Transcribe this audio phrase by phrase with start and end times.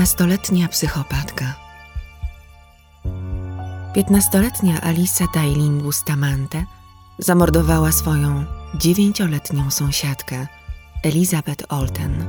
[0.00, 1.54] Nastoletnia psychopatka.
[3.94, 6.64] Piętnastoletnia Alisa Tailin Bustamante
[7.18, 10.46] zamordowała swoją dziewięcioletnią sąsiadkę
[11.02, 12.26] Elizabeth Olten.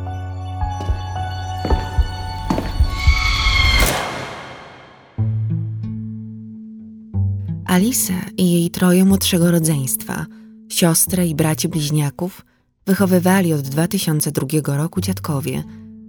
[7.66, 10.26] Alisę i jej troje młodszego rodzeństwa,
[10.70, 12.46] siostrę i braci bliźniaków,
[12.86, 15.64] wychowywali od 2002 roku dziadkowie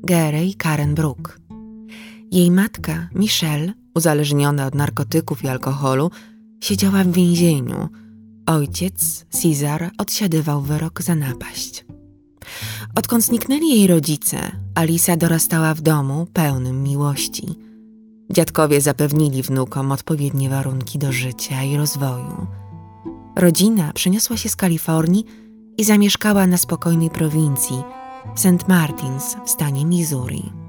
[0.04, 1.41] Gary i Karen Brook.
[2.32, 6.10] Jej matka, Michelle, uzależniona od narkotyków i alkoholu,
[6.60, 7.88] siedziała w więzieniu.
[8.46, 11.84] Ojciec, Cesar, odsiadywał wyrok za napaść.
[12.94, 14.38] Odkąd zniknęli jej rodzice,
[14.74, 17.48] Alisa dorastała w domu pełnym miłości.
[18.30, 22.46] Dziadkowie zapewnili wnukom odpowiednie warunki do życia i rozwoju.
[23.36, 25.24] Rodzina przeniosła się z Kalifornii
[25.78, 27.76] i zamieszkała na spokojnej prowincji
[28.36, 28.68] St.
[28.68, 30.61] Martins w stanie Missouri.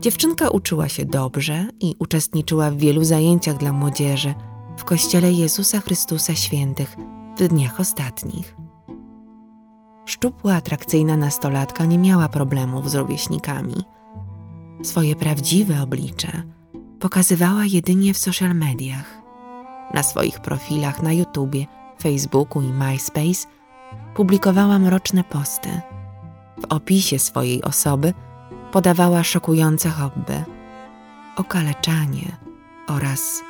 [0.00, 4.34] Dziewczynka uczyła się dobrze i uczestniczyła w wielu zajęciach dla młodzieży
[4.76, 6.96] w kościele Jezusa Chrystusa Świętych
[7.38, 8.56] w dniach ostatnich.
[10.06, 13.74] Szczupła, atrakcyjna nastolatka nie miała problemów z rówieśnikami.
[14.82, 16.42] Swoje prawdziwe oblicze
[17.00, 19.22] pokazywała jedynie w social mediach.
[19.94, 21.66] Na swoich profilach na YouTubie,
[22.02, 23.48] Facebooku i MySpace
[24.14, 25.80] publikowała mroczne posty.
[26.62, 28.14] W opisie swojej osoby–
[28.72, 30.44] podawała szokujące hobby:
[31.36, 32.36] okaleczanie
[32.88, 33.42] oraz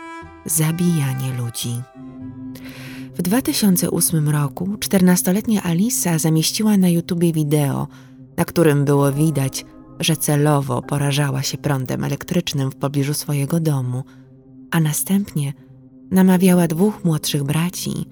[0.44, 1.83] zabijanie ludzi.
[3.14, 7.88] W 2008 roku 14-letnia Alisa zamieściła na YouTubie wideo,
[8.36, 9.64] na którym było widać,
[10.00, 14.05] że celowo porażała się prądem elektrycznym w pobliżu swojego domu,
[14.70, 15.53] a następnie
[16.10, 18.06] namawiała dwóch młodszych braci,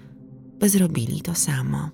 [0.61, 1.91] by zrobili to samo.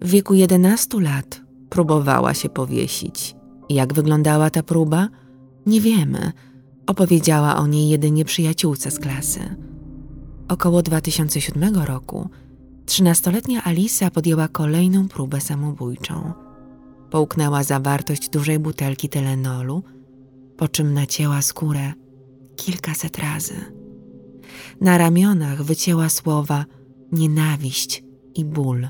[0.00, 3.39] W wieku 11 lat próbowała się powiesić
[3.74, 5.08] jak wyglądała ta próba?
[5.66, 6.32] Nie wiemy.
[6.86, 9.40] Opowiedziała o niej jedynie przyjaciółce z klasy.
[10.48, 12.28] Około 2007 roku
[12.86, 16.32] trzynastoletnia Alisa podjęła kolejną próbę samobójczą.
[17.10, 19.82] Połknęła zawartość dużej butelki telenolu,
[20.56, 21.92] po czym nacięła skórę
[22.56, 23.54] kilkaset razy.
[24.80, 26.64] Na ramionach wycięła słowa
[27.12, 28.04] nienawiść
[28.34, 28.88] i ból.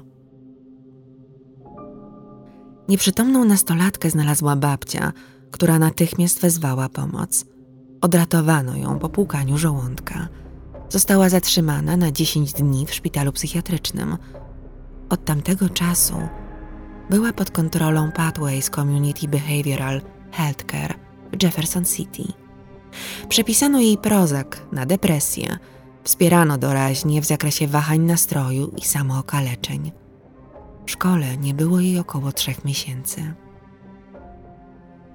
[2.91, 5.13] Nieprzytomną nastolatkę znalazła babcia,
[5.51, 7.45] która natychmiast wezwała pomoc.
[8.01, 10.29] Odratowano ją po płukaniu żołądka.
[10.89, 14.17] Została zatrzymana na 10 dni w szpitalu psychiatrycznym.
[15.09, 16.15] Od tamtego czasu
[17.11, 20.01] była pod kontrolą Pathways Community Behavioral
[20.33, 20.95] Healthcare
[21.33, 22.23] w Jefferson City.
[23.29, 25.59] Przepisano jej prozak na depresję,
[26.05, 30.00] wspierano doraźnie w zakresie wahań nastroju i samookaleczeń.
[30.87, 33.35] W szkole nie było jej około trzech miesięcy.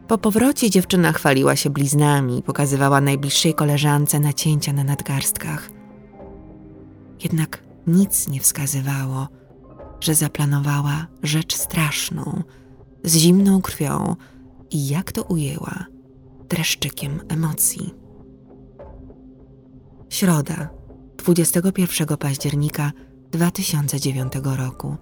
[0.08, 5.70] Po powrocie dziewczyna chwaliła się bliznami pokazywała najbliższej koleżance nacięcia na nadgarstkach.
[7.24, 9.28] Jednak nic nie wskazywało,
[10.00, 12.44] że zaplanowała rzecz straszną,
[13.04, 14.16] z zimną krwią
[14.72, 15.86] i jak to ujęła,
[16.50, 17.94] dreszczykiem emocji.
[20.10, 20.70] Środa,
[21.18, 22.92] 21 października
[23.32, 24.98] 2009 roku.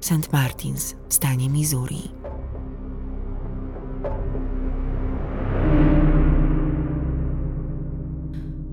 [0.00, 0.32] St.
[0.32, 2.02] Martins w stanie Missouri.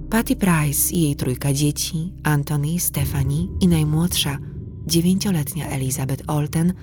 [0.09, 4.37] Patty Price i jej trójka dzieci, Anthony, Stephanie i najmłodsza,
[4.85, 6.73] dziewięcioletnia Elizabeth Olten,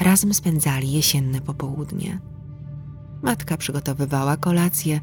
[0.00, 2.20] razem spędzali jesienne popołudnie.
[3.22, 5.00] Matka przygotowywała kolację,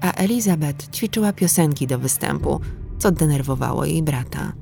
[0.00, 2.60] a Elizabeth ćwiczyła piosenki do występu,
[2.98, 4.52] co denerwowało jej brata.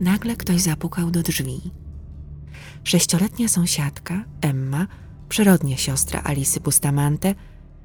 [0.00, 1.85] Nagle ktoś zapukał do drzwi.
[2.86, 4.86] Sześcioletnia sąsiadka, Emma,
[5.28, 7.34] przyrodnia siostra Alisy Bustamante,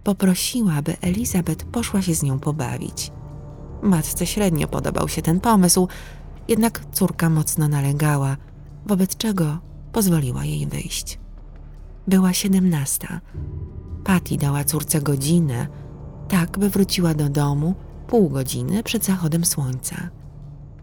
[0.04, 3.12] poprosiła, by Elizabeth poszła się z nią pobawić.
[3.82, 5.88] Matce średnio podobał się ten pomysł,
[6.48, 8.38] jednak córka mocno nalegała,
[8.86, 9.60] wobec czego
[9.92, 11.20] pozwoliła jej wyjść.
[12.08, 13.22] Była siedemnasta.
[14.04, 15.68] Patty dała córce godzinę,
[16.28, 17.76] tak by wróciła do domu
[18.08, 20.10] pół godziny przed zachodem słońca.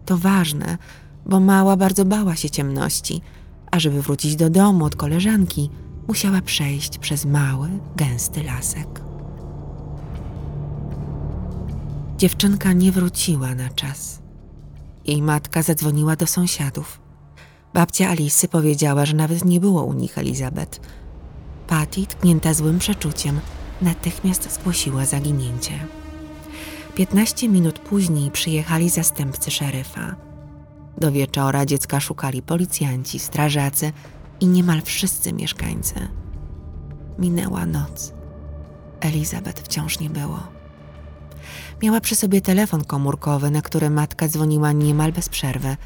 [0.04, 0.78] To ważne,
[1.26, 3.20] bo mała bardzo bała się ciemności–
[3.70, 5.70] a żeby wrócić do domu od koleżanki,
[6.09, 9.00] musiała przejść przez mały, gęsty lasek.
[12.19, 14.23] Dziewczynka nie wróciła na czas.
[15.06, 17.00] Jej matka zadzwoniła do sąsiadów.
[17.75, 20.81] Babcia Alisy powiedziała, że nawet nie było u nich Elizabeth.
[21.67, 23.41] Patty, tknięta złym przeczuciem,
[23.82, 25.87] natychmiast zgłosiła zaginięcie.
[26.94, 30.15] Piętnaście minut później przyjechali zastępcy szeryfa–
[30.98, 33.92] do wieczora dziecka szukali policjanci, strażacy
[34.40, 35.94] i niemal wszyscy mieszkańcy.
[37.18, 38.12] Minęła noc.
[39.00, 40.40] Elizabeth wciąż nie było.
[41.82, 45.76] Miała przy sobie telefon komórkowy, na który matka dzwoniła niemal bez przerwy,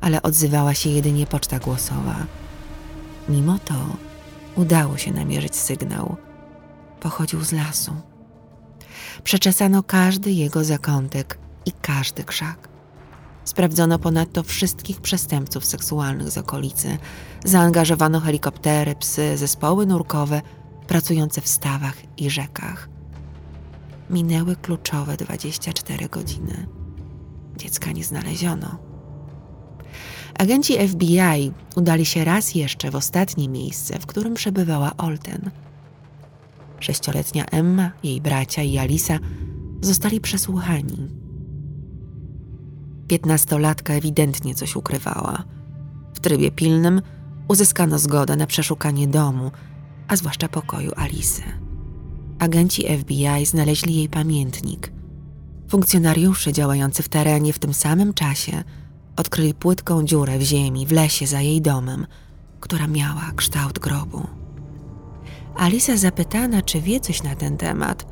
[0.00, 2.16] ale odzywała się jedynie poczta głosowa.
[3.28, 3.74] Mimo to
[4.56, 6.16] udało się namierzyć sygnał.
[7.00, 7.92] Pochodził z lasu.
[9.24, 12.69] Przeczesano każdy jego zakątek i każdy krzak.
[13.44, 16.98] Sprawdzono ponadto wszystkich przestępców seksualnych z okolicy.
[17.44, 20.42] Zaangażowano helikoptery, psy, zespoły nurkowe
[20.86, 22.88] pracujące w stawach i rzekach.
[24.10, 26.66] Minęły kluczowe 24 godziny.
[27.56, 28.78] Dziecka nie znaleziono.
[30.38, 35.50] Agenci FBI udali się raz jeszcze w ostatnie miejsce, w którym przebywała Olten.
[36.80, 39.18] Sześcioletnia Emma, jej bracia i Alisa
[39.80, 41.19] zostali przesłuchani.
[43.10, 45.44] Piętnastolatka ewidentnie coś ukrywała.
[46.14, 47.02] W trybie pilnym
[47.48, 49.50] uzyskano zgodę na przeszukanie domu,
[50.08, 51.42] a zwłaszcza pokoju Alisy.
[52.38, 54.92] Agenci FBI znaleźli jej pamiętnik.
[55.68, 58.64] Funkcjonariusze działający w terenie w tym samym czasie
[59.16, 62.06] odkryli płytką dziurę w ziemi w lesie za jej domem,
[62.60, 64.26] która miała kształt grobu.
[65.56, 68.06] Alisa zapytana, czy wie coś na ten temat,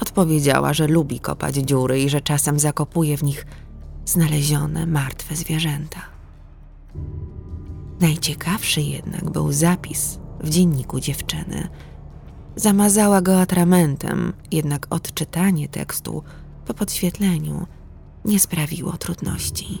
[0.00, 3.46] odpowiedziała, że lubi kopać dziury i że czasem zakopuje w nich
[4.06, 6.00] znalezione martwe zwierzęta.
[8.00, 11.68] Najciekawszy jednak był zapis w dzienniku dziewczyny.
[12.56, 16.22] Zamazała go atramentem, jednak odczytanie tekstu
[16.66, 17.66] po podświetleniu
[18.24, 19.78] nie sprawiło trudności.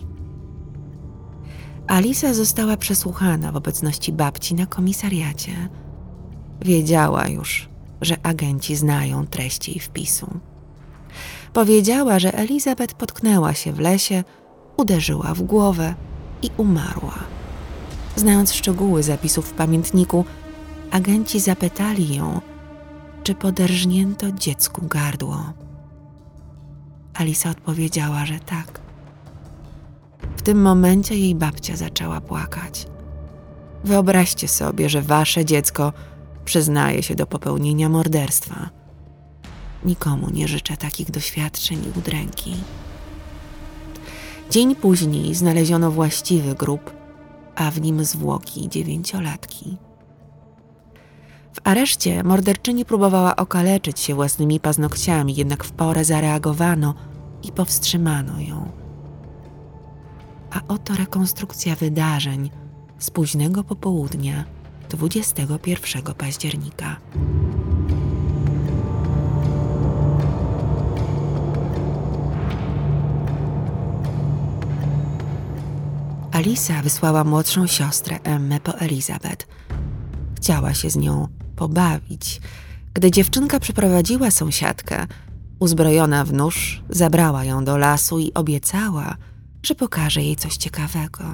[1.86, 5.68] Alisa została przesłuchana w obecności babci na komisariacie.
[6.64, 7.68] Wiedziała już,
[8.00, 10.40] że agenci znają treść jej wpisu.
[11.56, 14.24] Powiedziała, że Elizabeth potknęła się w lesie,
[14.76, 15.94] uderzyła w głowę
[16.42, 17.14] i umarła.
[18.16, 20.24] Znając szczegóły zapisów w pamiętniku,
[20.90, 22.40] agenci zapytali ją,
[23.22, 25.52] czy poderżnięto dziecku gardło.
[27.14, 28.80] Alisa odpowiedziała, że tak.
[30.36, 32.86] W tym momencie jej babcia zaczęła płakać.
[33.84, 35.92] Wyobraźcie sobie, że wasze dziecko
[36.44, 38.85] przyznaje się do popełnienia morderstwa.
[39.86, 42.56] Nikomu nie życzę takich doświadczeń i udręki.
[44.50, 46.92] Dzień później znaleziono właściwy grób,
[47.54, 49.76] a w nim zwłoki dziewięciolatki.
[51.52, 56.94] W areszcie morderczyni próbowała okaleczyć się własnymi paznokciami, jednak w porę zareagowano
[57.42, 58.72] i powstrzymano ją.
[60.50, 62.50] A oto rekonstrukcja wydarzeń
[62.98, 64.44] z późnego popołudnia
[64.88, 66.96] 21 października.
[76.46, 79.46] Alisa wysłała młodszą siostrę Emmę po Elizabeth.
[80.36, 82.40] Chciała się z nią pobawić.
[82.94, 85.06] Gdy dziewczynka przyprowadziła sąsiadkę,
[85.58, 89.16] uzbrojona w nóż, zabrała ją do lasu i obiecała,
[89.62, 91.24] że pokaże jej coś ciekawego.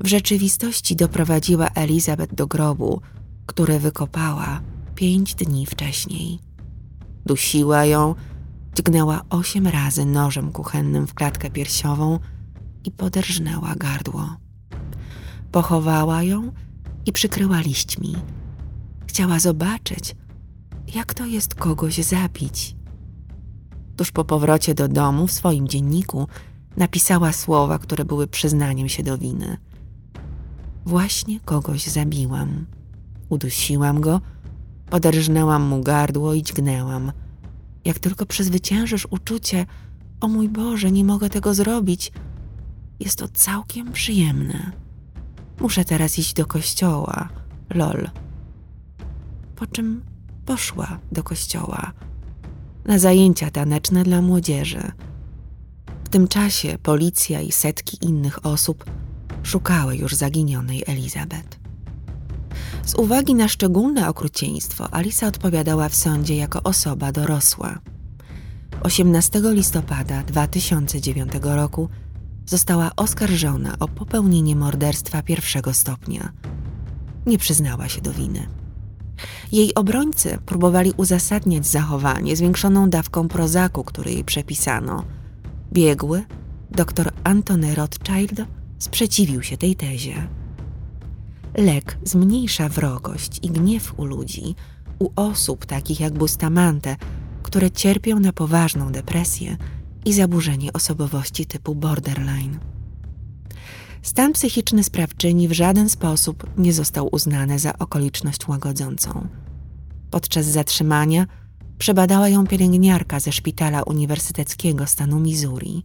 [0.00, 3.00] W rzeczywistości doprowadziła Elizabeth do grobu,
[3.46, 4.60] który wykopała
[4.94, 6.38] pięć dni wcześniej.
[7.24, 8.14] Dusiła ją,
[8.74, 12.18] dźgnęła osiem razy nożem kuchennym w klatkę piersiową
[12.86, 14.36] i poderżnęła gardło.
[15.52, 16.52] Pochowała ją
[17.06, 18.16] i przykryła liśćmi.
[19.06, 20.16] Chciała zobaczyć,
[20.94, 22.76] jak to jest kogoś zabić.
[23.96, 26.28] Tuż po powrocie do domu w swoim dzienniku
[26.76, 29.56] napisała słowa, które były przyznaniem się do winy.
[30.86, 32.66] Właśnie kogoś zabiłam.
[33.28, 34.20] Udusiłam go,
[34.90, 37.12] poderżnęłam mu gardło i dźgnęłam.
[37.84, 39.66] Jak tylko przezwyciężysz uczucie,
[40.20, 42.12] o mój Boże, nie mogę tego zrobić,
[43.00, 44.72] jest to całkiem przyjemne.
[45.60, 47.28] Muszę teraz iść do kościoła.
[47.74, 48.10] Lol.
[49.56, 50.04] Po czym
[50.46, 51.92] poszła do kościoła
[52.84, 54.92] na zajęcia taneczne dla młodzieży.
[56.04, 58.84] W tym czasie policja i setki innych osób
[59.42, 61.58] szukały już zaginionej Elizabeth.
[62.84, 67.78] Z uwagi na szczególne okrucieństwo, Alisa odpowiadała w sądzie jako osoba dorosła.
[68.82, 71.88] 18 listopada 2009 roku
[72.46, 76.32] została oskarżona o popełnienie morderstwa pierwszego stopnia.
[77.26, 78.46] Nie przyznała się do winy.
[79.52, 85.04] Jej obrońcy próbowali uzasadniać zachowanie zwiększoną dawką prozaku, który jej przepisano.
[85.72, 86.24] Biegły,
[86.70, 88.40] dr Antony Rothschild,
[88.78, 90.28] sprzeciwił się tej tezie.
[91.56, 94.54] Lek zmniejsza wrogość i gniew u ludzi,
[94.98, 96.96] u osób takich jak Bustamante,
[97.42, 99.56] które cierpią na poważną depresję
[100.06, 102.58] i zaburzenie osobowości typu borderline.
[104.02, 109.28] Stan psychiczny sprawczyni w żaden sposób nie został uznany za okoliczność łagodzącą.
[110.10, 111.26] Podczas zatrzymania
[111.78, 115.84] przebadała ją pielęgniarka ze szpitala uniwersyteckiego stanu Missouri.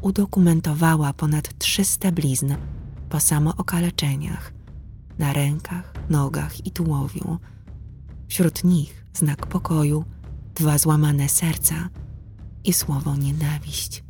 [0.00, 2.54] Udokumentowała ponad 300 blizn
[3.08, 4.52] po samookaleczeniach
[5.18, 7.38] na rękach, nogach i tułowiu.
[8.28, 10.04] Wśród nich znak pokoju,
[10.54, 11.88] dwa złamane serca
[12.64, 14.04] i słowo nienawiść.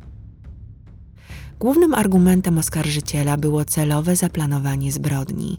[1.59, 5.57] Głównym argumentem oskarżyciela było celowe zaplanowanie zbrodni.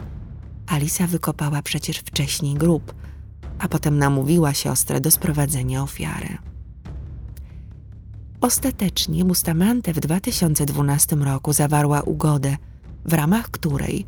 [0.67, 2.95] Alisa wykopała przecież wcześniej grób,
[3.59, 6.39] a potem namówiła siostrę do sprowadzenia ofiary.
[8.41, 12.57] Ostatecznie Bustamante w 2012 roku zawarła ugodę,
[13.05, 14.07] w ramach której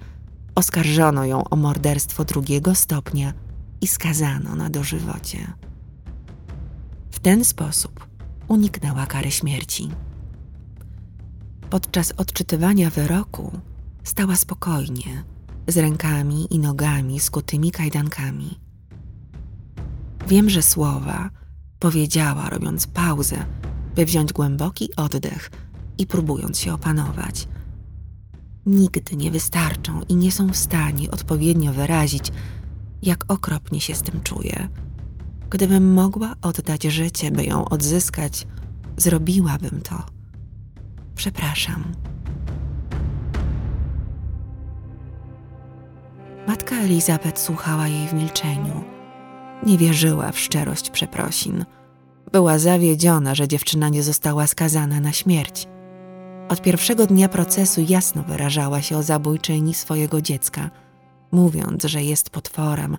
[0.55, 3.33] oskarżono ją o morderstwo drugiego stopnia
[3.81, 5.53] i skazano na dożywocie.
[7.11, 8.12] W ten sposób
[8.49, 9.91] uniknęła kary śmierci.
[11.71, 13.53] Podczas odczytywania wyroku
[14.05, 15.25] stała spokojnie,
[15.69, 18.59] z rękami i nogami skutymi kajdankami.
[20.29, 21.31] Wiem, że słowa
[21.79, 23.45] powiedziała, robiąc pauzę,
[23.97, 25.51] by wziąć głęboki oddech
[25.99, 27.49] i próbując się opanować.
[28.67, 32.33] Nigdy nie wystarczą i nie są w stanie odpowiednio wyrazić,
[33.03, 34.69] jak okropnie się z tym czuję.
[35.53, 38.47] Gdybym mogła oddać życie, by ją odzyskać,
[38.97, 40.03] zrobiłabym to.
[41.15, 41.85] Przepraszam.
[46.47, 48.85] Matka Elizabeth słuchała jej w milczeniu.
[49.67, 51.65] Nie wierzyła w szczerość przeprosin.
[52.33, 55.69] Była zawiedziona, że dziewczyna nie została skazana na śmierć.
[56.49, 60.71] Od pierwszego dnia procesu jasno wyrażała się o zabójczyni swojego dziecka,
[61.33, 62.97] mówiąc, że jest potworem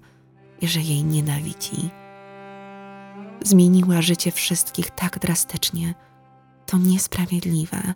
[0.62, 2.02] i że jej nienawidzi.
[3.43, 5.93] Zmieniła życie wszystkich tak drastycznie.
[6.65, 7.93] To niesprawiedliwe.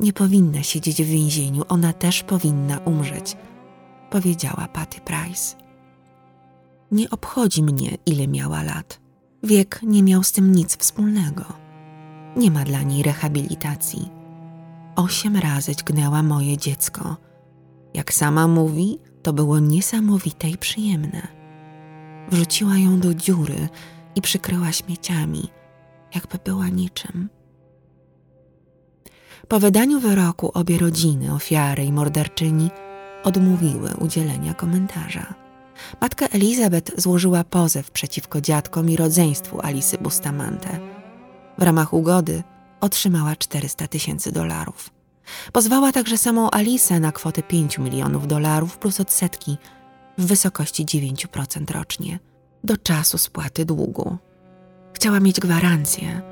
[0.00, 3.36] Nie powinna siedzieć w więzieniu, ona też powinna umrzeć,
[4.10, 5.56] powiedziała Patty Price.
[6.92, 9.00] Nie obchodzi mnie, ile miała lat.
[9.42, 11.44] Wiek nie miał z tym nic wspólnego.
[12.36, 14.10] Nie ma dla niej rehabilitacji.
[14.96, 17.16] Osiem razy dźgnęła moje dziecko.
[17.94, 21.28] Jak sama mówi, to było niesamowite i przyjemne.
[22.30, 23.68] Wrzuciła ją do dziury
[24.16, 25.48] i przykryła śmieciami,
[26.14, 27.28] jakby była niczym.
[29.48, 32.70] Po wydaniu wyroku obie rodziny, ofiary i morderczyni
[33.24, 35.34] odmówiły udzielenia komentarza.
[36.00, 40.78] Matka Elizabeth złożyła pozew przeciwko dziadkom i rodzeństwu Alicy Bustamante.
[41.58, 42.42] W ramach ugody
[42.80, 44.90] otrzymała 400 tysięcy dolarów.
[45.52, 49.56] Pozwała także samą Alicę na kwotę 5 milionów dolarów plus odsetki
[50.18, 52.18] w wysokości 9% rocznie
[52.64, 54.16] do czasu spłaty długu.
[54.94, 56.22] Chciała mieć gwarancję,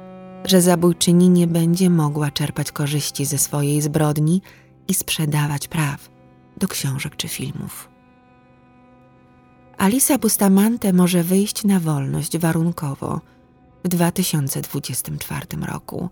[0.44, 4.42] że zabójczyni nie będzie mogła czerpać korzyści ze swojej zbrodni
[4.88, 6.10] i sprzedawać praw
[6.56, 7.88] do książek czy filmów.
[9.78, 13.20] Alisa Bustamante może wyjść na wolność warunkowo
[13.84, 16.08] w 2024 roku,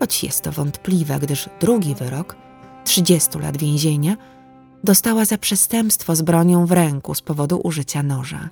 [0.00, 2.36] choć jest to wątpliwe, gdyż drugi wyrok
[2.84, 4.16] 30 lat więzienia
[4.84, 8.50] dostała za przestępstwo z bronią w ręku z powodu użycia noża.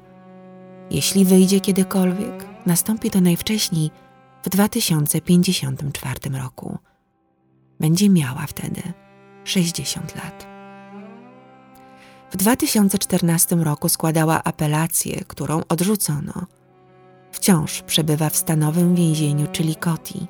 [0.91, 3.91] Jeśli wyjdzie kiedykolwiek, nastąpi to najwcześniej
[4.43, 6.79] w 2054 roku.
[7.81, 8.83] Będzie miała wtedy
[9.45, 10.47] 60 lat.
[12.31, 16.47] W 2014 roku składała apelację, którą odrzucono.
[17.33, 20.27] Wciąż przebywa w stanowym więzieniu Chillicothe.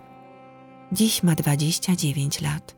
[0.92, 2.76] Dziś ma 29 lat.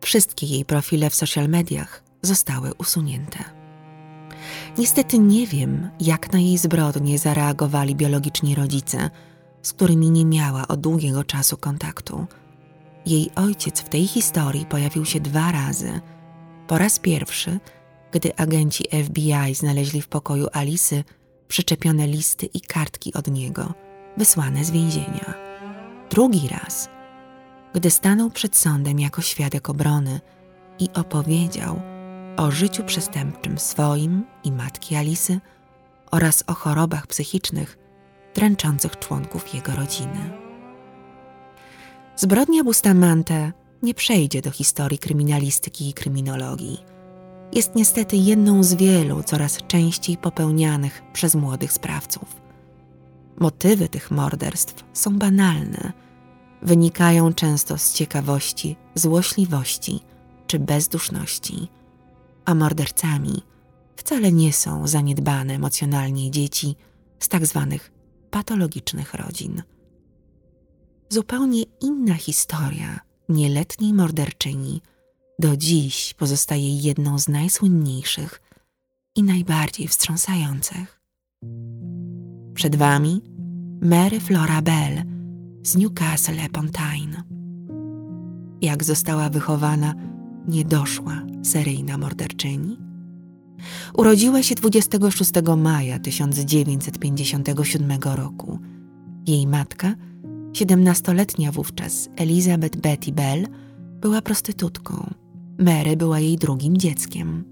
[0.00, 3.55] Wszystkie jej profile w social mediach zostały usunięte.
[4.78, 9.10] Niestety nie wiem, jak na jej zbrodnie zareagowali biologiczni rodzice,
[9.62, 12.26] z którymi nie miała od długiego czasu kontaktu.
[13.06, 16.00] Jej ojciec w tej historii pojawił się dwa razy.
[16.66, 17.60] Po raz pierwszy–
[18.12, 21.04] gdy agenci FBI znaleźli w pokoju Alisy
[21.48, 23.74] przyczepione listy i kartki od niego,
[24.16, 25.34] wysłane z więzienia.
[26.10, 26.88] Drugi raz,
[27.74, 30.20] gdy stanął przed sądem jako świadek obrony
[30.78, 31.80] i opowiedział
[32.36, 35.40] o życiu przestępczym swoim i matki Alisy
[36.10, 37.78] oraz o chorobach psychicznych
[38.34, 40.30] dręczących członków jego rodziny.
[42.16, 43.52] Zbrodnia Bustamante
[43.82, 46.78] nie przejdzie do historii kryminalistyki i kryminologii–
[47.52, 52.40] jest niestety jedną z wielu coraz częściej popełnianych przez młodych sprawców.
[53.38, 55.92] Motywy tych morderstw są banalne,
[56.62, 60.00] wynikają często z ciekawości, złośliwości
[60.46, 61.68] czy bezduszności,
[62.46, 63.42] a mordercami
[63.96, 66.76] wcale nie są zaniedbane emocjonalnie dzieci
[67.18, 67.92] z tak zwanych
[68.30, 69.62] patologicznych rodzin.
[71.08, 74.80] Zupełnie inna historia nieletniej morderczyni–
[75.38, 78.42] do dziś pozostaje jedną z najsłynniejszych
[79.16, 81.00] i najbardziej wstrząsających.
[82.54, 83.22] Przed Wami
[83.82, 85.02] Mary Flora Bell
[85.62, 87.22] z Newcastle upon Tyne.
[88.60, 89.94] Jak została wychowana
[90.48, 92.78] niedoszła seryjna morderczyni?
[93.94, 98.58] Urodziła się 26 maja 1957 roku.
[99.26, 99.94] Jej matka,
[100.52, 103.46] 17-letnia wówczas Elizabeth Betty Bell,
[104.00, 105.14] była prostytutką.
[105.58, 107.44] Mary była jej drugim dzieckiem.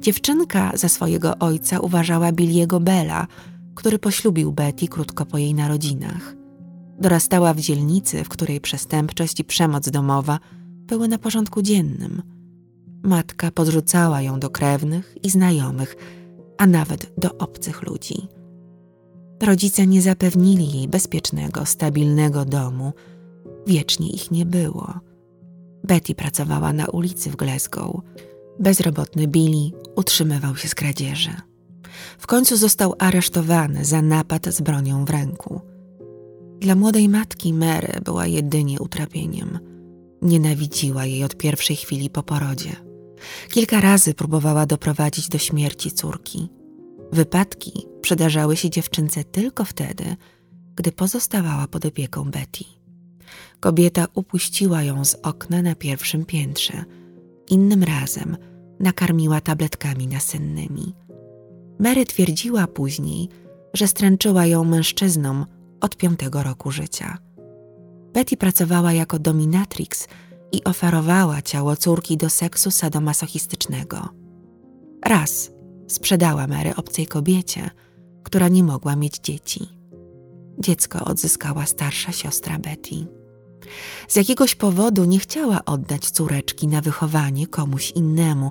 [0.00, 3.26] Dziewczynka za swojego ojca uważała Billiego Bella,
[3.74, 6.36] który poślubił Betty krótko po jej narodzinach.
[7.00, 10.38] Dorastała w dzielnicy, w której przestępczość i przemoc domowa
[10.90, 12.22] były na porządku dziennym.
[13.02, 15.96] Matka podrzucała ją do krewnych i znajomych,
[16.58, 18.28] a nawet do obcych ludzi.
[19.42, 22.92] Rodzice nie zapewnili jej bezpiecznego, stabilnego domu.
[23.66, 24.94] Wiecznie ich nie było.
[25.84, 28.00] Betty pracowała na ulicy w Glasgow.
[28.58, 31.32] Bezrobotny Billy utrzymywał się z kradzieży.
[32.18, 35.60] W końcu został aresztowany za napad z bronią w ręku.
[36.60, 39.69] Dla młodej matki Mary była jedynie utrapieniem.
[40.22, 42.76] Nienawidziła jej od pierwszej chwili po porodzie.
[43.50, 46.48] Kilka razy próbowała doprowadzić do śmierci córki.
[47.12, 50.16] Wypadki przydarzały się dziewczynce tylko wtedy,
[50.76, 52.64] gdy pozostawała pod opieką Betty.
[53.60, 56.84] Kobieta upuściła ją z okna na pierwszym piętrze.
[57.50, 58.36] Innym razem
[58.80, 60.94] nakarmiła tabletkami nasennymi.
[61.78, 63.28] Mary twierdziła później,
[63.74, 65.46] że stręczyła ją mężczyznom
[65.80, 67.18] od piątego roku życia.
[68.12, 70.08] Betty pracowała jako dominatrix
[70.52, 74.08] i oferowała ciało córki do seksu sadomasochistycznego.
[75.04, 75.50] Raz
[75.88, 77.70] sprzedała Mary obcej kobiecie,
[78.22, 79.68] która nie mogła mieć dzieci.
[80.58, 83.06] Dziecko odzyskała starsza siostra Betty.
[84.08, 88.50] Z jakiegoś powodu nie chciała oddać córeczki na wychowanie komuś innemu,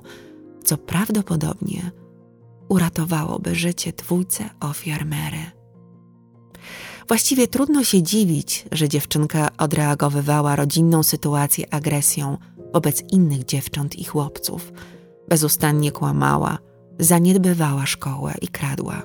[0.64, 1.90] co prawdopodobnie
[2.68, 5.59] uratowałoby życie dwójce ofiar Mary.
[7.10, 12.38] Właściwie trudno się dziwić, że dziewczynka odreagowywała rodzinną sytuację agresją
[12.72, 14.72] wobec innych dziewcząt i chłopców.
[15.28, 16.58] Bezustannie kłamała,
[16.98, 19.02] zaniedbywała szkołę i kradła.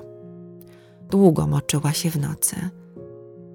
[1.10, 2.56] Długo moczyła się w nocy.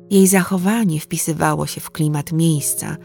[0.09, 2.97] Jej zachowanie wpisywało się w klimat miejsca,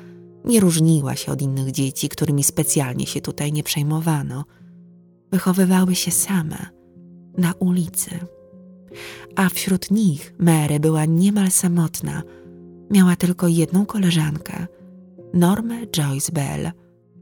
[0.44, 4.44] nie różniła się od innych dzieci, którymi specjalnie się tutaj nie przejmowano.
[5.32, 6.66] Wychowywały się same,
[7.38, 8.35] na ulicy
[9.36, 12.22] a wśród nich Mary była niemal samotna.
[12.90, 14.66] Miała tylko jedną koleżankę,
[15.34, 16.72] Normę Joyce Bell.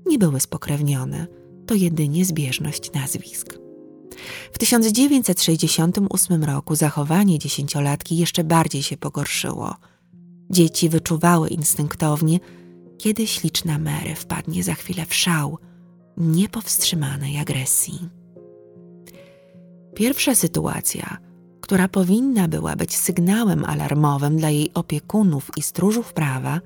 [0.06, 1.26] Nie były spokrewnione,
[1.66, 3.58] to jedynie zbieżność nazwisk.
[4.52, 9.74] W 1968 roku zachowanie dziesięciolatki jeszcze bardziej się pogorszyło.
[10.50, 12.40] Dzieci wyczuwały instynktownie,
[12.98, 15.58] kiedy śliczna Mary wpadnie za chwilę w szał
[16.16, 18.08] niepowstrzymanej agresji.
[19.94, 21.16] Pierwsza sytuacja–
[21.64, 26.61] która powinna była być sygnałem alarmowym dla jej opiekunów i stróżów prawa,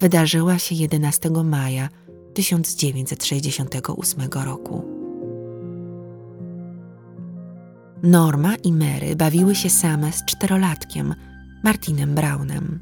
[0.00, 1.88] wydarzyła się 11 maja
[2.34, 4.84] 1968 roku.
[8.02, 11.14] Norma i Mary bawiły się same z czterolatkiem,
[11.64, 12.80] Martinem Brownem.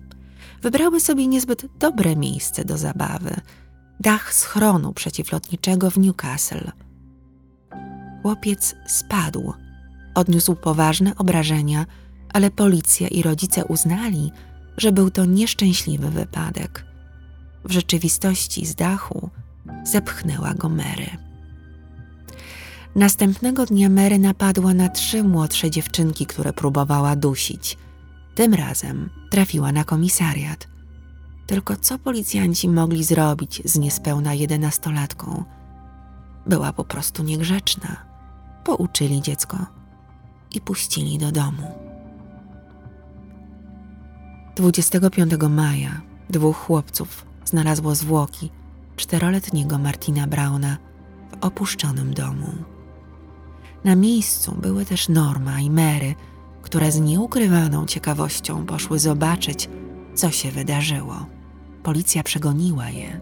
[0.62, 3.40] Wybrały sobie niezbyt dobre miejsce do zabawy
[4.00, 6.70] dach schronu przeciwlotniczego w Newcastle.
[8.22, 9.52] Chłopiec spadł
[10.16, 11.86] Odniósł poważne obrażenia,
[12.32, 14.32] ale policja i rodzice uznali,
[14.76, 16.84] że był to nieszczęśliwy wypadek.
[17.64, 19.30] W rzeczywistości z dachu
[19.84, 21.06] zepchnęła go Mary.
[22.94, 27.78] Następnego dnia Mary napadła na trzy młodsze dziewczynki, które próbowała dusić.
[28.34, 30.68] Tym razem trafiła na komisariat.
[31.46, 35.44] Tylko co policjanci mogli zrobić z niespełna jedenastolatką?
[36.46, 37.96] Była po prostu niegrzeczna.
[38.64, 39.76] Pouczyli dziecko
[40.56, 41.74] i puścili do domu.
[44.56, 48.50] 25 maja dwóch chłopców znalazło zwłoki
[48.96, 50.76] czteroletniego Martina Brauna
[51.30, 52.52] w opuszczonym domu.
[53.84, 56.14] Na miejscu były też Norma i Mary,
[56.62, 59.68] które z nieukrywaną ciekawością poszły zobaczyć,
[60.14, 61.26] co się wydarzyło.
[61.82, 63.20] Policja przegoniła je.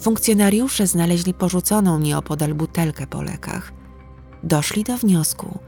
[0.00, 3.72] Funkcjonariusze znaleźli porzuconą nieopodal butelkę po lekach.
[4.42, 5.58] Doszli do wniosku,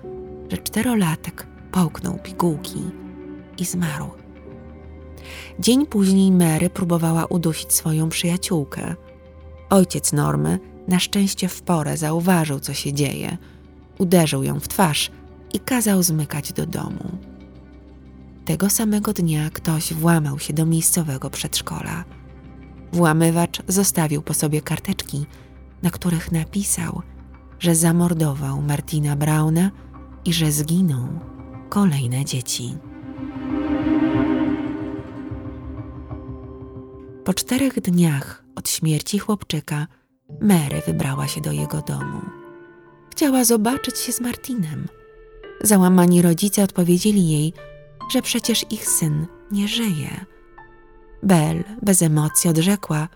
[0.52, 2.82] że czterolatek połknął pigułki
[3.58, 4.10] i zmarł.
[5.58, 8.94] Dzień później Mary próbowała udusić swoją przyjaciółkę.
[9.70, 13.38] Ojciec Normy na szczęście w porę zauważył, co się dzieje.
[13.98, 15.10] Uderzył ją w twarz
[15.54, 17.18] i kazał zmykać do domu.
[18.44, 22.04] Tego samego dnia ktoś włamał się do miejscowego przedszkola.
[22.92, 25.26] Włamywacz zostawił po sobie karteczki,
[25.82, 27.02] na których napisał,
[27.58, 29.70] że zamordował Martina Brauna
[30.24, 31.18] i że zginą
[31.68, 32.76] kolejne dzieci.
[37.24, 39.86] Po czterech dniach od śmierci chłopczyka,
[40.40, 42.20] Mary wybrała się do jego domu.
[43.12, 44.86] Chciała zobaczyć się z Martinem.
[45.60, 47.52] Załamani rodzice odpowiedzieli jej,
[48.12, 50.24] że przecież ich syn nie żyje.
[51.22, 53.08] Belle bez emocji odrzekła,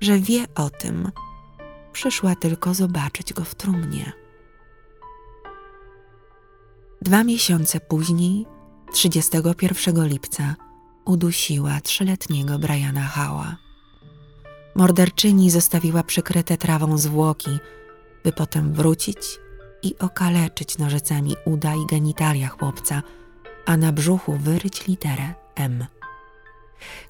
[0.00, 1.10] że wie o tym.
[1.92, 4.21] Przyszła tylko zobaczyć go w trumnie.
[7.02, 8.46] Dwa miesiące później,
[8.92, 10.56] 31 lipca,
[11.04, 13.56] udusiła trzyletniego Briana Hała.
[14.74, 17.50] Morderczyni zostawiła przykryte trawą zwłoki,
[18.24, 19.18] by potem wrócić
[19.82, 23.02] i okaleczyć nożycami uda i genitalia chłopca,
[23.66, 25.86] a na brzuchu wyryć literę M.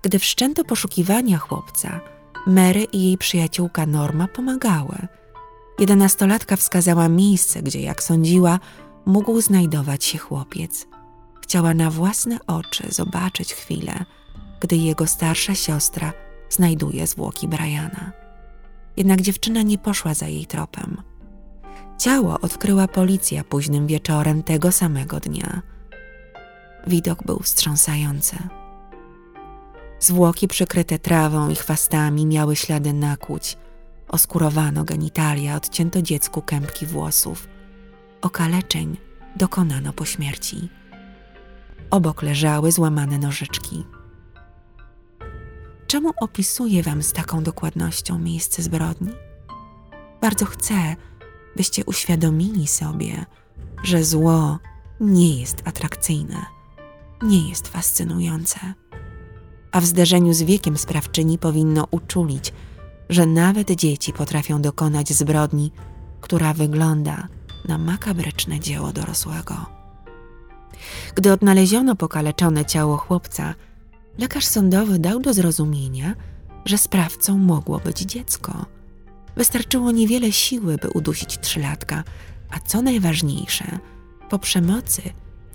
[0.02, 2.00] Gdy wszczęto poszukiwania chłopca,
[2.46, 5.08] Mary i jej przyjaciółka Norma pomagały.
[5.78, 8.60] Jedenastolatka wskazała miejsce, gdzie, jak sądziła,
[9.06, 10.86] mógł znajdować się chłopiec.
[11.42, 14.04] Chciała na własne oczy zobaczyć chwilę,
[14.60, 16.12] gdy jego starsza siostra
[16.50, 18.12] znajduje zwłoki Briana.
[18.96, 21.02] Jednak dziewczyna nie poszła za jej tropem.
[21.98, 25.62] Ciało odkryła policja późnym wieczorem tego samego dnia.
[26.86, 28.36] Widok był wstrząsający.
[30.00, 33.56] Zwłoki przykryte trawą i chwastami miały ślady nakłuć.
[34.08, 37.48] Oskurowano genitalia, odcięto dziecku kępki włosów.
[38.22, 38.96] Okaleczeń
[39.36, 40.68] dokonano po śmierci.
[41.90, 43.84] Obok leżały złamane nożyczki.
[45.86, 49.10] Czemu opisuję Wam z taką dokładnością miejsce zbrodni?
[50.20, 50.96] Bardzo chcę,
[51.56, 53.26] byście uświadomili sobie,
[53.84, 54.58] że zło
[55.00, 56.46] nie jest atrakcyjne,
[57.22, 58.58] nie jest fascynujące,
[59.72, 62.52] a w zderzeniu z wiekiem sprawczyni powinno uczulić,
[63.08, 65.72] że nawet dzieci potrafią dokonać zbrodni,
[66.20, 67.28] która wygląda
[67.68, 69.66] na makabryczne dzieło dorosłego.
[71.14, 73.54] Gdy odnaleziono pokaleczone ciało chłopca,
[74.18, 76.14] lekarz sądowy dał do zrozumienia,
[76.64, 78.66] że sprawcą mogło być dziecko.
[79.36, 82.04] Wystarczyło niewiele siły, by udusić trzylatka,
[82.50, 83.78] a co najważniejsze,
[84.30, 85.02] po przemocy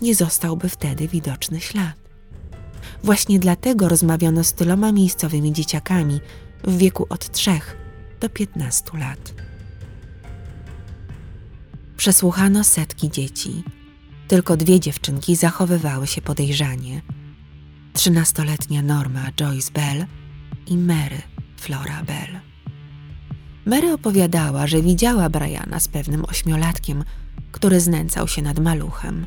[0.00, 1.94] nie zostałby wtedy widoczny ślad.
[3.04, 6.20] Właśnie dlatego rozmawiano z tyloma miejscowymi dzieciakami
[6.64, 7.50] w wieku od 3
[8.20, 9.34] do 15 lat.
[11.98, 13.64] Przesłuchano setki dzieci.
[14.28, 17.02] Tylko dwie dziewczynki zachowywały się podejrzanie.
[17.92, 20.06] Trzynastoletnia Norma Joyce Bell
[20.66, 21.22] i Mary
[21.56, 22.40] Flora Bell.
[23.66, 27.04] Mary opowiadała, że widziała Briana z pewnym ośmiolatkiem,
[27.52, 29.26] który znęcał się nad maluchem.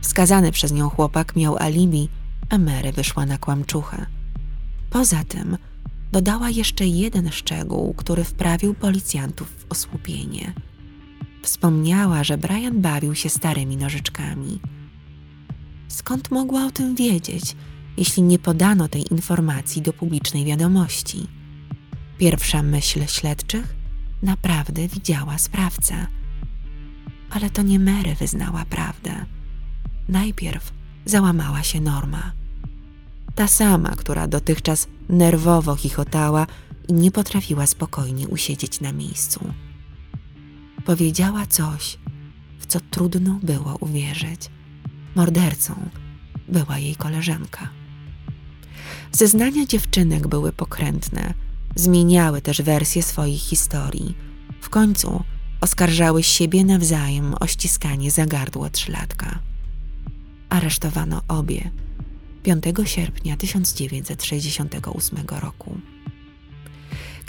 [0.00, 2.08] Wskazany przez nią chłopak miał alibi,
[2.48, 4.06] a Mary wyszła na kłamczuchę.
[4.90, 5.56] Poza tym
[6.12, 10.54] dodała jeszcze jeden szczegół, który wprawił policjantów w osłupienie.
[11.42, 14.60] Wspomniała, że Brian bawił się starymi nożyczkami.
[15.88, 17.56] Skąd mogła o tym wiedzieć,
[17.96, 21.26] jeśli nie podano tej informacji do publicznej wiadomości?
[22.18, 23.76] Pierwsza myśl śledczych
[24.22, 26.06] naprawdę widziała sprawcę.
[27.30, 29.26] Ale to nie Mary wyznała prawdę.
[30.08, 30.72] Najpierw
[31.04, 32.32] załamała się Norma.
[33.34, 36.46] Ta sama, która dotychczas nerwowo chichotała
[36.88, 39.52] i nie potrafiła spokojnie usiedzieć na miejscu.
[40.84, 41.98] Powiedziała coś,
[42.58, 44.40] w co trudno było uwierzyć.
[45.14, 45.88] Mordercą
[46.48, 47.68] była jej koleżanka.
[49.12, 51.34] Zeznania dziewczynek były pokrętne,
[51.74, 54.14] zmieniały też wersje swoich historii.
[54.60, 55.24] W końcu
[55.60, 59.38] oskarżały siebie nawzajem o ściskanie za gardło trzylatka.
[60.48, 61.70] Aresztowano obie
[62.42, 65.80] 5 sierpnia 1968 roku.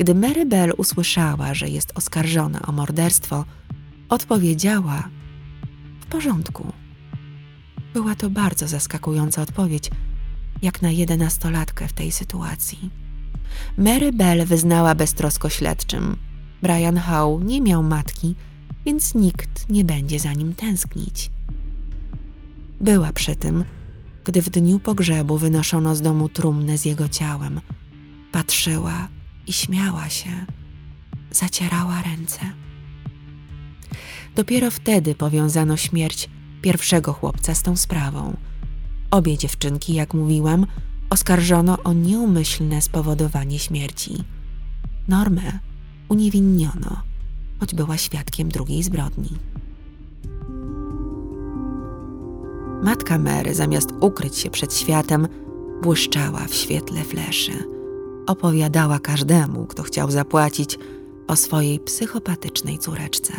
[0.02, 3.46] Gdy Mary Bell usłyszała, że jest oskarżona o morderstwo,
[4.10, 5.10] odpowiedziała:
[6.02, 6.74] W porządku.
[7.94, 9.92] Była to bardzo zaskakująca odpowiedź,
[10.62, 12.90] jak na jedenastolatkę w tej sytuacji.
[13.78, 16.18] Mary Bell wyznała beztrosko śledczym.
[16.62, 18.36] Brian Howe nie miał matki,
[18.86, 21.32] więc nikt nie będzie za nim tęsknić.
[22.80, 23.64] Była przy tym,
[24.26, 27.62] gdy w dniu pogrzebu wynoszono z domu trumnę z jego ciałem.
[28.32, 29.08] Patrzyła
[29.48, 30.46] i śmiała się,
[31.32, 32.40] zacierała ręce.
[34.36, 36.30] Dopiero wtedy powiązano śmierć
[36.62, 38.38] pierwszego chłopca z tą sprawą.
[39.12, 40.66] Obie dziewczynki, jak mówiłam,
[41.10, 44.24] oskarżono o nieumyślne spowodowanie śmierci.
[45.08, 45.60] Normę
[46.10, 47.02] uniewinniono,
[47.60, 49.30] choć była świadkiem drugiej zbrodni.
[52.84, 55.28] Matka Mary, zamiast ukryć się przed światem,
[55.84, 57.81] błyszczała w świetle fleszy.
[58.28, 60.80] Opowiadała każdemu, kto chciał zapłacić,
[61.28, 63.34] o swojej psychopatycznej córeczce.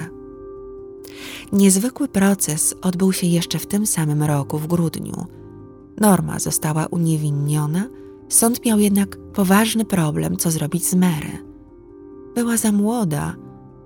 [1.53, 5.27] Niezwykły proces odbył się jeszcze w tym samym roku, w grudniu.
[6.01, 7.89] Norma została uniewinniona,
[8.33, 11.39] Sąd miał jednak poważny problem, co zrobić z Mary.
[12.35, 13.37] Była za młoda,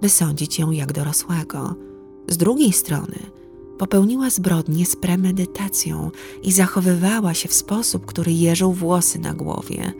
[0.02, 1.74] by sądzić ją jak dorosłego.
[2.28, 3.18] Z drugiej strony
[3.78, 6.10] popełniła zbrodnię z premedytacją
[6.42, 9.92] i zachowywała się w sposób, który jeżył włosy na głowie,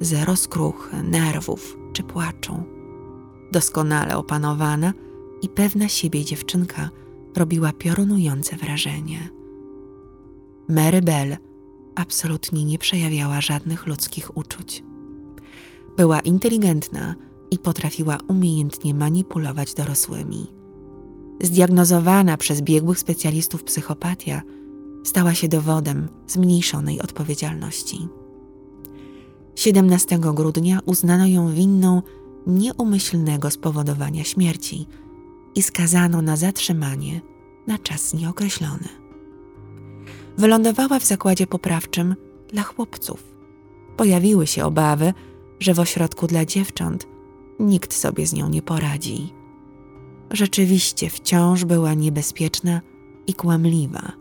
[0.00, 2.62] zero skruchy, nerwów czy płaczu.
[3.52, 4.92] Doskonale opanowana
[5.42, 6.90] i pewna siebie dziewczynka
[7.36, 9.28] robiła piorunujące wrażenie.
[10.68, 11.36] Mary Bell
[11.94, 14.84] absolutnie nie przejawiała żadnych ludzkich uczuć.
[15.96, 17.14] Była inteligentna
[17.50, 20.46] i potrafiła umiejętnie manipulować dorosłymi.
[21.42, 24.42] Zdiagnozowana przez biegłych specjalistów psychopatia
[25.04, 28.08] stała się dowodem zmniejszonej odpowiedzialności.
[29.56, 32.02] 17 grudnia uznano ją winną
[32.46, 34.86] nieumyślnego spowodowania śmierci
[35.54, 37.20] i skazano na zatrzymanie
[37.66, 38.88] na czas nieokreślony.
[40.38, 42.14] Wylądowała w zakładzie poprawczym
[42.48, 43.24] dla chłopców.
[43.96, 45.12] Pojawiły się obawy,
[45.60, 47.06] że w ośrodku dla dziewcząt
[47.60, 49.32] nikt sobie z nią nie poradzi.
[50.30, 52.80] Rzeczywiście wciąż była niebezpieczna
[53.26, 54.12] i kłamliwa.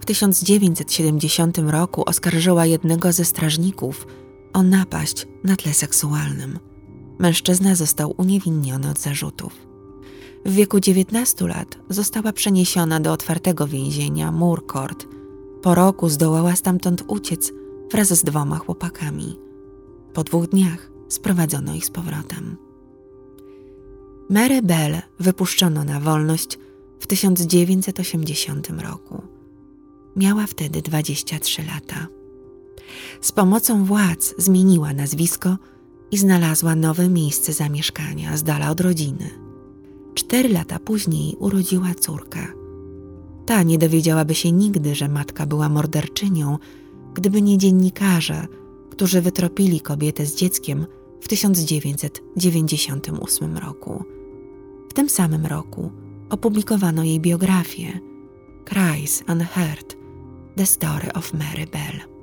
[0.00, 4.06] W 1970 roku oskarżyła jednego ze strażników
[4.52, 6.58] o napaść na tle seksualnym.
[7.18, 9.52] Mężczyzna został uniewinniony od zarzutów.
[10.46, 15.06] W wieku 19 lat została przeniesiona do otwartego więzienia Murcourt.
[15.62, 17.52] Po roku zdołała stamtąd uciec
[17.90, 19.38] wraz z dwoma chłopakami.
[20.14, 22.56] Po dwóch dniach sprowadzono ich z powrotem.
[24.30, 26.58] Mary Bell wypuszczono na wolność
[27.00, 29.22] w 1980 roku.
[30.16, 32.19] Miała wtedy 23 lata.
[33.20, 35.56] Z pomocą władz zmieniła nazwisko
[36.10, 39.30] i znalazła nowe miejsce zamieszkania z dala od rodziny.
[40.14, 42.46] Cztery lata później urodziła córkę.
[43.46, 46.58] Ta nie dowiedziałaby się nigdy, że matka była morderczynią,
[47.14, 48.46] gdyby nie dziennikarze,
[48.90, 50.86] którzy wytropili kobietę z dzieckiem
[51.20, 54.04] w 1998 roku.
[54.88, 55.92] W tym samym roku
[56.30, 58.00] opublikowano jej biografię
[58.68, 59.96] Cries Unheard–
[60.56, 62.19] The Story of Mary Bell.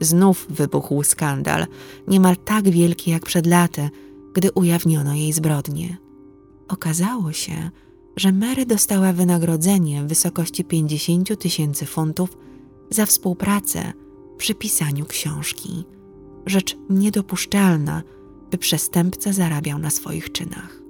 [0.00, 1.66] Znów wybuchł skandal,
[2.08, 3.90] niemal tak wielki jak przed laty,
[4.34, 5.96] gdy ujawniono jej zbrodnie.
[6.68, 7.70] Okazało się,
[8.16, 12.38] że Mary dostała wynagrodzenie w wysokości 50 tysięcy funtów
[12.90, 13.92] za współpracę
[14.38, 15.84] przy pisaniu książki.
[16.46, 18.02] Rzecz niedopuszczalna,
[18.50, 20.82] by przestępca zarabiał na swoich czynach.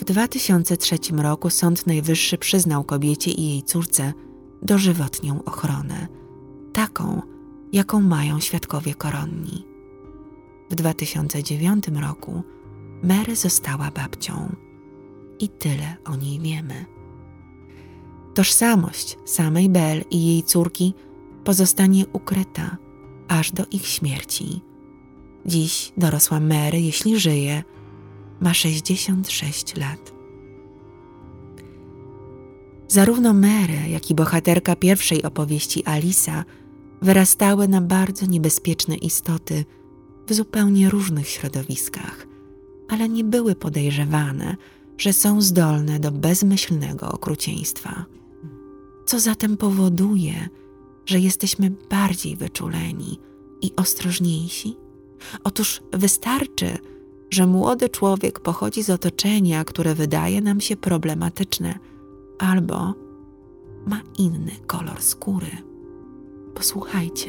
[0.00, 4.12] W 2003 roku Sąd Najwyższy przyznał kobiecie i jej córce
[4.62, 6.08] dożywotnią ochronę,
[6.72, 7.22] taką,
[7.74, 9.66] jaką mają świadkowie koronni.
[10.70, 12.42] W 2009 roku
[13.02, 14.56] Mary została babcią
[15.38, 16.84] i tyle o niej wiemy.
[18.34, 20.94] Tożsamość samej Bell i jej córki
[21.44, 22.76] pozostanie ukryta
[23.28, 24.60] aż do ich śmierci.
[25.46, 27.62] Dziś dorosła Mary, jeśli żyje,
[28.40, 30.14] ma 66 lat.
[32.88, 36.44] Zarówno Mary, jak i bohaterka pierwszej opowieści Alisa
[37.04, 39.64] wyrastały na bardzo niebezpieczne istoty
[40.26, 42.26] w zupełnie różnych środowiskach,
[42.88, 44.56] ale nie były podejrzewane,
[44.98, 48.04] że są zdolne do bezmyślnego okrucieństwa.
[49.06, 50.48] Co zatem powoduje,
[51.06, 53.18] że jesteśmy bardziej wyczuleni
[53.62, 54.76] i ostrożniejsi?
[55.44, 56.78] Otóż wystarczy,
[57.30, 61.78] że młody człowiek pochodzi z otoczenia, które wydaje nam się problematyczne,
[62.38, 62.94] albo
[63.86, 65.73] ma inny kolor skóry.
[66.54, 67.28] Posłuchajcie.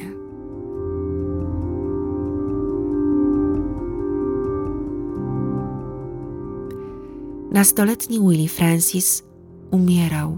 [7.52, 9.24] Nastoletni Willie Francis
[9.72, 10.38] umierał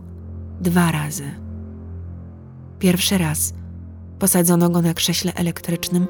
[0.62, 1.32] dwa razy.
[2.80, 3.54] Pierwszy raz
[4.19, 6.08] posadzono go na krześle elektrycznym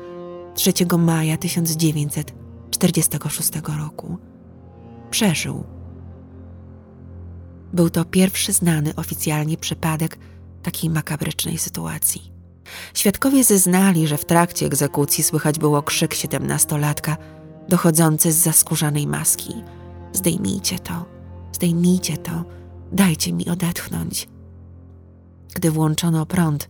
[0.56, 4.18] 3 maja 1946 roku.
[5.12, 5.64] Przeżył.
[7.74, 10.18] Był to pierwszy znany oficjalnie przypadek
[10.64, 12.37] takiej makabrycznej sytuacji.
[12.94, 17.18] Świadkowie zeznali, że w trakcie egzekucji słychać było krzyk siedemnastolatka
[17.70, 19.54] dochodzący z zaskórzanej maski.
[20.14, 21.06] Zdejmijcie to,
[21.52, 22.44] zdejmijcie to,
[22.92, 24.28] dajcie mi odetchnąć.
[25.56, 26.70] Gdy włączono prąd,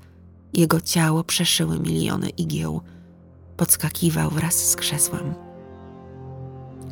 [0.53, 2.81] jego ciało przeszyły miliony igieł.
[3.57, 5.33] Podskakiwał wraz z krzesłem.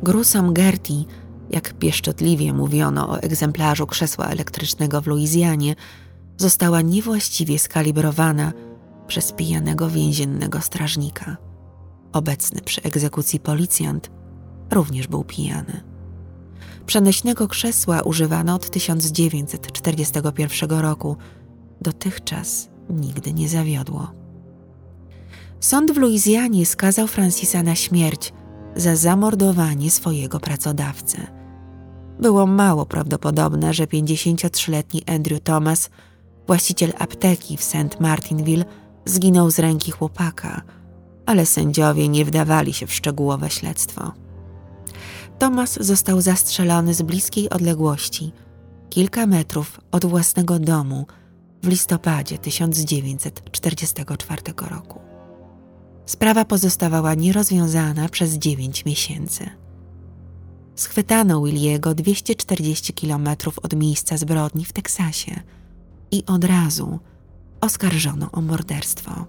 [0.02, 1.04] Grusom Gertie,
[1.50, 5.74] jak pieszczotliwie mówiono o egzemplarzu krzesła elektrycznego w Luizjanie,
[6.36, 8.52] została niewłaściwie skalibrowana
[9.06, 11.36] przez pijanego więziennego strażnika.
[12.12, 14.10] Obecny przy egzekucji policjant
[14.70, 15.80] również był pijany.
[16.86, 21.16] Przenośnego krzesła używano od 1941 roku.
[21.80, 24.12] Dotychczas nigdy nie zawiodło.
[25.60, 28.32] Sąd w Luizjanie skazał Francisa na śmierć
[28.76, 31.26] za zamordowanie swojego pracodawcy.
[32.20, 35.90] Było mało prawdopodobne, że 53-letni Andrew Thomas,
[36.46, 38.00] właściciel apteki w St.
[38.00, 38.64] Martinville,
[39.06, 40.62] zginął z ręki chłopaka,
[41.26, 44.12] ale sędziowie nie wdawali się w szczegółowe śledztwo.
[45.38, 48.32] Thomas został zastrzelony z bliskiej odległości,
[48.90, 51.06] kilka metrów od własnego domu
[51.62, 55.00] w listopadzie 1944 roku.
[56.06, 59.50] Sprawa pozostawała nierozwiązana przez dziewięć miesięcy.
[60.74, 65.40] Schwytano Williego 240 kilometrów od miejsca zbrodni w Teksasie
[66.10, 66.98] i od razu
[67.66, 69.26] oskarżono o morderstwo.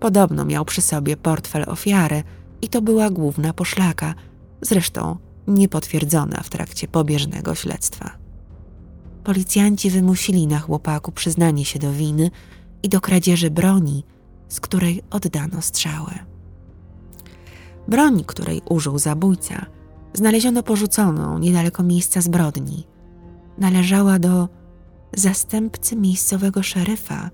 [0.00, 2.22] Podobno miał przy sobie portfel ofiary
[2.62, 4.14] i to była główna poszlaka,
[4.60, 8.10] zresztą niepotwierdzona w trakcie pobieżnego śledztwa.
[9.24, 12.30] Policjanci wymusili na chłopaku przyznanie się do winy
[12.82, 14.04] i do kradzieży broni,
[14.48, 16.12] z której oddano strzały.
[17.88, 19.66] Broń, której użył zabójca,
[20.12, 22.86] znaleziono porzuconą niedaleko miejsca zbrodni.
[23.58, 24.48] Należała do
[25.16, 27.30] zastępcy miejscowego szeryfa,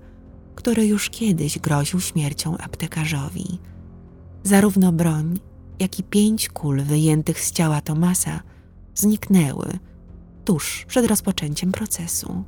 [0.55, 3.59] który już kiedyś groził śmiercią aptekarzowi.
[4.43, 5.39] Zarówno broń,
[5.79, 8.39] jak i pięć kul wyjętych z ciała Tomasa
[8.95, 9.67] zniknęły
[10.45, 12.43] tuż przed rozpoczęciem procesu.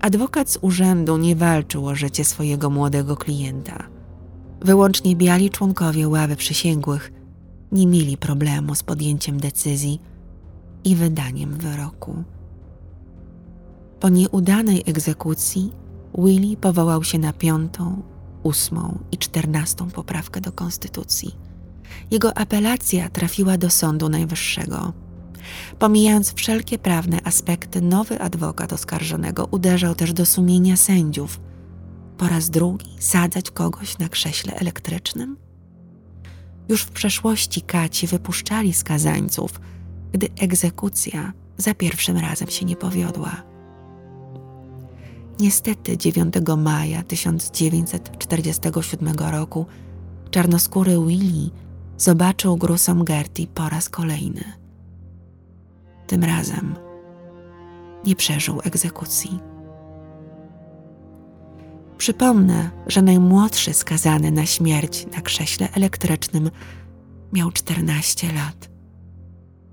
[0.00, 3.88] Adwokat z urzędu nie walczył o życie swojego młodego klienta.
[4.60, 7.12] Wyłącznie biali członkowie ławy przysięgłych
[7.72, 10.00] nie mieli problemu z podjęciem decyzji
[10.84, 12.24] i wydaniem wyroku.
[14.06, 15.72] Po nieudanej egzekucji
[16.18, 18.02] Willy powołał się na piątą,
[18.42, 21.34] ósmą i czternastą poprawkę do konstytucji.
[22.10, 24.92] Jego apelacja trafiła do Sądu Najwyższego.
[25.78, 31.40] Pomijając wszelkie prawne aspekty, nowy adwokat oskarżonego uderzał też do sumienia sędziów.
[32.18, 35.36] Po raz drugi sadzać kogoś na krześle elektrycznym?
[36.68, 39.60] Już w przeszłości kaci wypuszczali skazańców,
[40.12, 43.55] gdy egzekucja za pierwszym razem się nie powiodła.
[45.40, 49.66] Niestety 9 maja 1947 roku
[50.30, 51.50] czarnoskóry Willy
[51.96, 54.44] zobaczył Grusom Gertie po raz kolejny.
[56.06, 56.74] Tym razem
[58.04, 59.38] nie przeżył egzekucji.
[61.98, 66.50] Przypomnę, że najmłodszy skazany na śmierć na krześle elektrycznym
[67.32, 68.70] miał 14 lat.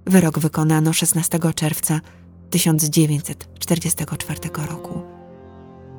[0.06, 2.02] Wyrok wykonano 16 czerwca
[2.50, 5.13] 1944 roku.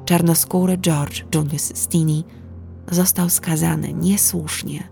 [0.05, 2.25] Czarnoskóry George Junius Stinney
[2.91, 4.89] został skazany niesłusznie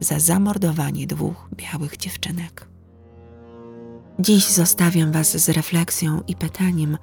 [0.00, 2.68] za zamordowanie dwóch białych dziewczynek.
[4.18, 6.98] Dziś zostawiam Was z refleksją i pytaniem,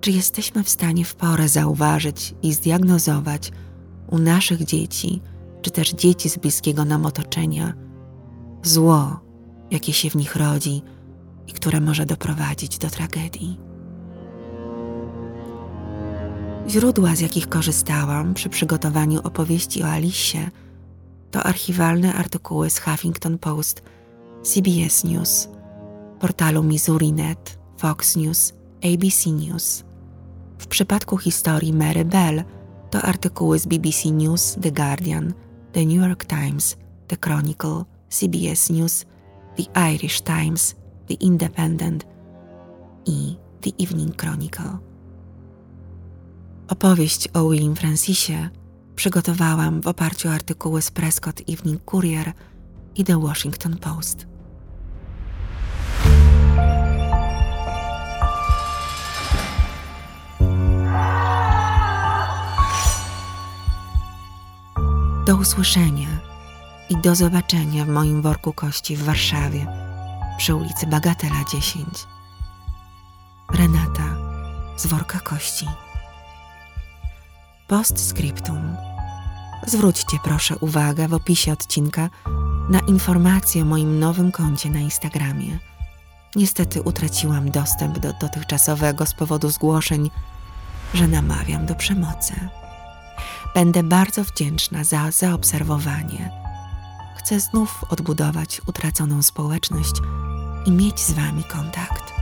[0.00, 3.52] czy jesteśmy w stanie w porę zauważyć i zdiagnozować
[4.10, 5.20] u naszych dzieci,
[5.62, 7.72] czy też dzieci z bliskiego nam otoczenia,
[8.62, 9.20] zło,
[9.70, 10.82] jakie się w nich rodzi
[11.46, 13.67] i które może doprowadzić do tragedii.
[16.68, 20.50] Źródła, z jakich korzystałam przy przygotowaniu opowieści o Alicie,
[21.30, 23.82] to archiwalne artykuły z Huffington Post,
[24.42, 25.48] CBS News,
[26.20, 28.52] portalu Missouri.net, Fox News,
[28.94, 29.84] ABC News.
[30.58, 32.44] W przypadku historii Mary Bell
[32.90, 35.34] to artykuły z BBC News, The Guardian,
[35.72, 36.76] The New York Times,
[37.06, 39.06] The Chronicle, CBS News,
[39.56, 40.76] The Irish Times,
[41.06, 42.06] The Independent
[43.06, 44.87] i The Evening Chronicle.
[46.68, 48.48] Opowieść o William Francisie
[48.96, 52.32] przygotowałam w oparciu o artykuły z Prescott Evening Courier
[52.94, 54.26] i The Washington Post.
[65.26, 66.08] Do usłyszenia
[66.90, 69.66] i do zobaczenia w moim worku kości w Warszawie
[70.38, 71.86] przy ulicy Bagatela 10.
[73.54, 74.16] Renata
[74.76, 75.66] z worka kości.
[77.68, 78.76] Postscriptum.
[79.66, 82.10] Zwróćcie proszę uwagę w opisie odcinka
[82.70, 85.58] na informacje o moim nowym koncie na Instagramie.
[86.36, 90.10] Niestety utraciłam dostęp do dotychczasowego z powodu zgłoszeń,
[90.94, 92.34] że namawiam do przemocy.
[93.54, 96.30] Będę bardzo wdzięczna za zaobserwowanie.
[97.18, 99.94] Chcę znów odbudować utraconą społeczność
[100.66, 102.17] i mieć z Wami kontakt.